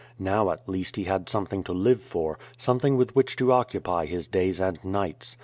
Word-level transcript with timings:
Now 0.17 0.49
at 0.49 0.67
least 0.67 0.95
he 0.95 1.03
had 1.03 1.29
something 1.29 1.63
to 1.63 1.73
live 1.73 2.01
for— 2.01 2.39
something 2.57 2.97
with 2.97 3.15
which 3.15 3.35
to 3.35 3.51
occupy 3.51 4.07
his 4.07 4.27
days 4.27 4.59
and 4.59 4.83
nights. 4.83 5.37